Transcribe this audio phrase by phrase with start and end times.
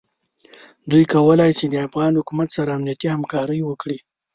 [0.89, 3.97] دوی کولای شي د افغان حکومت سره امنیتي همکاري وکړي.